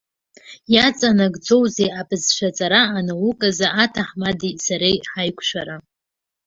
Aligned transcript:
Иаҵанакӡозеи 0.73 1.95
абызшәаҵара 1.99 2.81
анауказы 2.97 3.67
аҭаҳмадеи 3.83 4.55
сареи 4.65 4.97
ҳаиқәшәара? 5.11 5.75